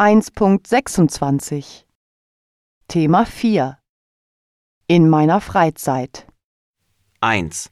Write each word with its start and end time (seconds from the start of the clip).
1.26 0.00 1.84
Thema 2.88 3.26
4 3.26 3.78
In 4.86 5.10
meiner 5.10 5.42
Freizeit 5.42 6.26
1. 7.20 7.70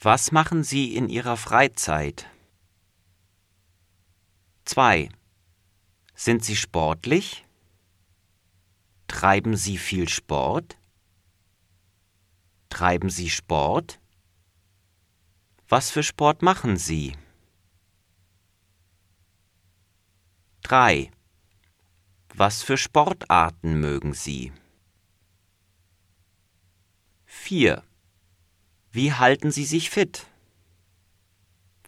Was 0.00 0.32
machen 0.32 0.64
Sie 0.64 0.96
in 0.96 1.08
Ihrer 1.08 1.36
Freizeit? 1.36 2.26
2. 4.64 5.08
Sind 6.16 6.44
Sie 6.44 6.56
sportlich? 6.56 7.46
Treiben 9.06 9.56
Sie 9.56 9.78
viel 9.78 10.08
Sport? 10.08 10.78
Treiben 12.70 13.08
Sie 13.08 13.30
Sport? 13.30 14.00
Was 15.68 15.92
für 15.92 16.02
Sport 16.02 16.42
machen 16.42 16.76
Sie? 16.76 17.16
3. 20.64 21.12
Was 22.34 22.62
für 22.62 22.76
Sportarten 22.76 23.80
mögen 23.80 24.14
Sie? 24.14 24.52
4. 27.26 27.82
Wie 28.92 29.12
halten 29.12 29.50
Sie 29.50 29.64
sich 29.64 29.90
fit? 29.90 30.26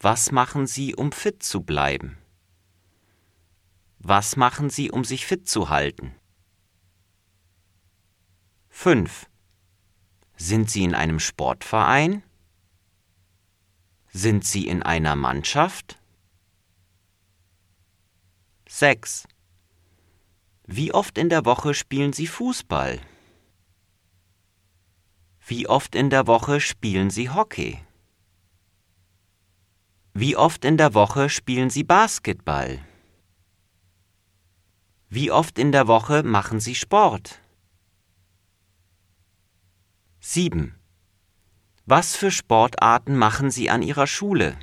Was 0.01 0.33
machen 0.33 0.67
Sie, 0.67 0.97
um 0.97 1.13
fit 1.13 1.43
zu 1.43 1.63
bleiben? 1.63 2.19
Was 3.99 4.37
machen 4.37 4.69
Sie, 4.69 4.91
um 4.91 5.05
sich 5.05 5.27
fit 5.27 5.49
zu 5.49 5.69
halten? 5.69 6.15
5. 8.69 9.29
Sind 10.37 10.71
Sie 10.71 10.83
in 10.83 10.95
einem 10.97 11.21
Sportverein? 11.21 12.25
Sind 14.09 14.45
Sie 14.45 14.67
in 14.67 14.83
einer 14.83 15.15
Mannschaft? 15.15 16.01
6. 18.69 19.29
Wie 20.67 20.93
oft 20.95 21.19
in 21.19 21.29
der 21.29 21.45
Woche 21.45 21.75
spielen 21.75 22.13
Sie 22.13 22.29
Fußball? 22.29 23.01
Wie 25.45 25.67
oft 25.69 25.97
in 25.97 26.09
der 26.09 26.29
Woche 26.29 26.61
spielen 26.61 27.11
Sie 27.11 27.31
Hockey? 27.31 27.81
Wie 30.15 30.37
oft 30.37 30.65
in 30.65 30.77
der 30.77 30.95
Woche 30.95 31.29
spielen 31.29 31.69
Sie 31.69 31.83
Basketball? 31.83 32.79
Wie 35.09 35.33
oft 35.33 35.59
in 35.59 35.73
der 35.73 35.89
Woche 35.89 36.23
machen 36.23 36.61
Sie 36.61 36.77
Sport? 36.77 37.41
7. 40.21 40.79
Was 41.87 42.15
für 42.15 42.31
Sportarten 42.31 43.17
machen 43.17 43.51
Sie 43.51 43.69
an 43.69 43.83
Ihrer 43.83 44.07
Schule? 44.07 44.57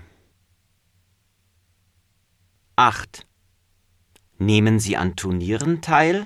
8. 2.77 3.28
Nehmen 4.41 4.79
Sie 4.79 4.95
an 4.95 5.17
Turnieren 5.17 5.81
teil? 5.81 6.25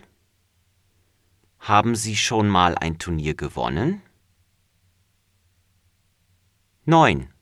Haben 1.58 1.96
Sie 1.96 2.16
schon 2.16 2.48
mal 2.48 2.76
ein 2.76 3.00
Turnier 3.00 3.34
gewonnen? 3.34 4.04
9. 6.86 7.34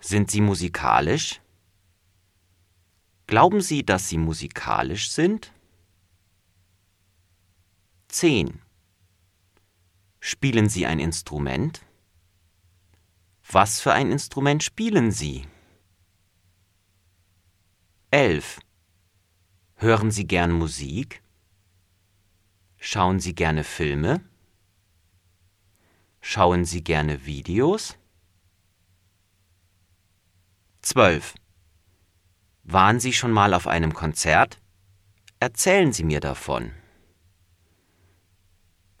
Sind 0.00 0.30
Sie 0.30 0.40
musikalisch? 0.40 1.42
Glauben 3.26 3.60
Sie, 3.60 3.84
dass 3.84 4.08
Sie 4.08 4.16
musikalisch 4.16 5.10
sind? 5.10 5.52
10. 8.08 8.62
Spielen 10.20 10.70
Sie 10.70 10.86
ein 10.86 11.00
Instrument? 11.00 11.84
Was 13.50 13.82
für 13.82 13.92
ein 13.92 14.10
Instrument 14.10 14.62
spielen 14.62 15.12
Sie? 15.12 15.46
11. 18.10 18.60
Hören 19.78 20.10
Sie 20.10 20.26
gern 20.26 20.52
Musik? 20.52 21.22
Schauen 22.78 23.20
Sie 23.20 23.34
gerne 23.34 23.62
Filme? 23.62 24.22
Schauen 26.22 26.64
Sie 26.64 26.82
gerne 26.82 27.26
Videos? 27.26 27.98
12. 30.80 31.34
Waren 32.62 33.00
Sie 33.00 33.12
schon 33.12 33.32
mal 33.32 33.52
auf 33.52 33.66
einem 33.66 33.92
Konzert? 33.92 34.62
Erzählen 35.40 35.92
Sie 35.92 36.04
mir 36.04 36.20
davon. 36.20 36.72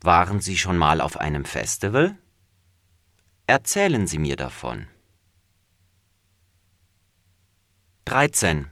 Waren 0.02 0.40
Sie 0.40 0.58
schon 0.58 0.76
mal 0.76 1.00
auf 1.00 1.16
einem 1.16 1.46
Festival? 1.46 2.18
Erzählen 3.46 4.06
Sie 4.06 4.18
mir 4.18 4.36
davon. 4.36 4.88
13. 8.04 8.70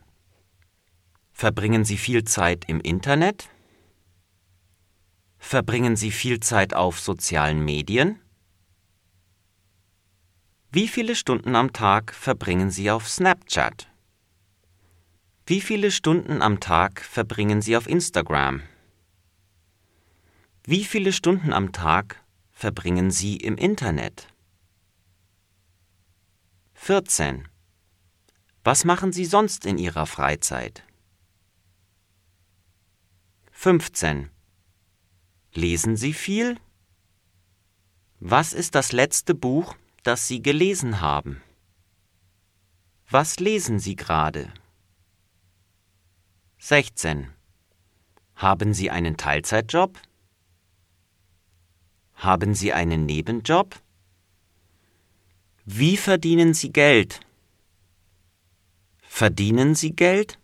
Verbringen 1.36 1.84
Sie 1.84 1.98
viel 1.98 2.22
Zeit 2.22 2.64
im 2.68 2.80
Internet? 2.80 3.50
Verbringen 5.36 5.96
Sie 5.96 6.12
viel 6.12 6.38
Zeit 6.38 6.74
auf 6.74 7.00
sozialen 7.00 7.64
Medien? 7.64 8.20
Wie 10.70 10.86
viele 10.86 11.16
Stunden 11.16 11.56
am 11.56 11.72
Tag 11.72 12.14
verbringen 12.14 12.70
Sie 12.70 12.88
auf 12.88 13.08
Snapchat? 13.08 13.90
Wie 15.44 15.60
viele 15.60 15.90
Stunden 15.90 16.40
am 16.40 16.60
Tag 16.60 17.00
verbringen 17.00 17.60
Sie 17.60 17.76
auf 17.76 17.88
Instagram? 17.88 18.62
Wie 20.62 20.84
viele 20.84 21.12
Stunden 21.12 21.52
am 21.52 21.72
Tag 21.72 22.22
verbringen 22.52 23.10
Sie 23.10 23.36
im 23.38 23.56
Internet? 23.56 24.28
14. 26.74 27.48
Was 28.62 28.84
machen 28.84 29.12
Sie 29.12 29.24
sonst 29.24 29.66
in 29.66 29.78
Ihrer 29.78 30.06
Freizeit? 30.06 30.84
15. 33.64 34.28
Lesen 35.54 35.96
Sie 35.96 36.12
viel? 36.12 36.60
Was 38.20 38.52
ist 38.52 38.74
das 38.74 38.92
letzte 38.92 39.34
Buch, 39.34 39.74
das 40.02 40.28
Sie 40.28 40.42
gelesen 40.42 41.00
haben? 41.00 41.40
Was 43.08 43.40
lesen 43.40 43.78
Sie 43.78 43.96
gerade? 43.96 44.52
16. 46.58 47.32
Haben 48.36 48.74
Sie 48.74 48.90
einen 48.90 49.16
Teilzeitjob? 49.16 49.98
Haben 52.16 52.54
Sie 52.54 52.74
einen 52.74 53.06
Nebenjob? 53.06 53.80
Wie 55.64 55.96
verdienen 55.96 56.52
Sie 56.52 56.70
Geld? 56.70 57.20
Verdienen 59.00 59.74
Sie 59.74 59.96
Geld? 59.96 60.38